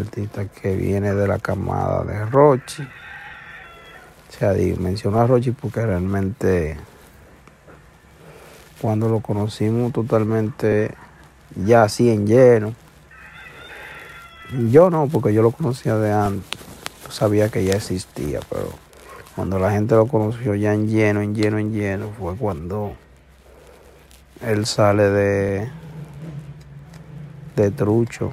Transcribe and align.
artista 0.00 0.46
que 0.46 0.74
viene 0.74 1.14
de 1.14 1.28
la 1.28 1.38
camada 1.38 2.04
de 2.04 2.24
Rochi. 2.26 2.82
O 2.82 4.32
sea, 4.38 4.52
menciono 4.78 5.20
a 5.20 5.26
Rochi 5.26 5.50
porque 5.50 5.84
realmente 5.84 6.76
cuando 8.80 9.08
lo 9.08 9.20
conocimos 9.20 9.92
totalmente 9.92 10.94
ya 11.54 11.82
así 11.84 12.10
en 12.10 12.26
lleno. 12.26 12.74
Yo 14.70 14.90
no, 14.90 15.08
porque 15.08 15.32
yo 15.32 15.42
lo 15.42 15.50
conocía 15.50 15.96
de 15.96 16.12
antes. 16.12 16.58
Sabía 17.08 17.48
que 17.48 17.64
ya 17.64 17.74
existía, 17.74 18.40
pero 18.48 18.70
cuando 19.34 19.58
la 19.58 19.72
gente 19.72 19.94
lo 19.94 20.06
conoció 20.06 20.54
ya 20.54 20.74
en 20.74 20.88
lleno, 20.88 21.20
en 21.22 21.34
lleno, 21.34 21.58
en 21.58 21.72
lleno, 21.72 22.10
fue 22.18 22.36
cuando 22.36 22.94
él 24.42 24.64
sale 24.66 25.10
de, 25.10 25.70
de 27.56 27.70
trucho. 27.70 28.32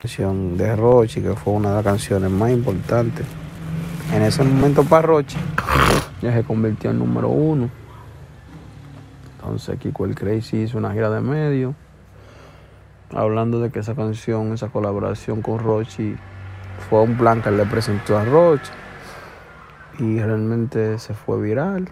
Canción 0.00 0.56
de 0.56 0.74
Rochi, 0.76 1.20
que 1.20 1.34
fue 1.34 1.52
una 1.52 1.68
de 1.68 1.74
las 1.74 1.84
canciones 1.84 2.30
más 2.30 2.50
importantes. 2.50 3.26
En 4.14 4.22
ese 4.22 4.42
momento 4.42 4.82
para 4.82 5.02
Rochi, 5.02 5.36
ya 6.22 6.32
se 6.32 6.42
convirtió 6.42 6.90
en 6.90 7.00
número 7.00 7.28
uno. 7.28 7.68
Entonces 9.32 9.78
Kiko 9.78 10.06
el 10.06 10.14
Crazy 10.14 10.62
hizo 10.62 10.78
una 10.78 10.94
gira 10.94 11.10
de 11.10 11.20
medio, 11.20 11.74
hablando 13.10 13.60
de 13.60 13.70
que 13.70 13.80
esa 13.80 13.94
canción, 13.94 14.54
esa 14.54 14.68
colaboración 14.68 15.42
con 15.42 15.58
Rochi, 15.58 16.16
fue 16.88 17.02
un 17.02 17.18
plan 17.18 17.42
que 17.42 17.50
le 17.50 17.66
presentó 17.66 18.16
a 18.16 18.24
Rochi 18.24 18.70
y 19.98 20.18
realmente 20.18 20.98
se 20.98 21.12
fue 21.12 21.38
viral. 21.42 21.90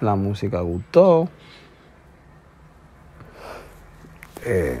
La 0.00 0.14
música 0.14 0.60
gustó. 0.60 1.28
Eh, 4.44 4.80